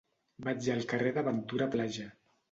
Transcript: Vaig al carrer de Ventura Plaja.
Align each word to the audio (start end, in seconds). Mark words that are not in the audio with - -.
Vaig 0.45 0.69
al 0.75 0.87
carrer 0.93 1.11
de 1.17 1.23
Ventura 1.27 1.67
Plaja. 1.75 2.07